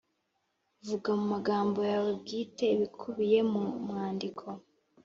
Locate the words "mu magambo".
1.19-1.79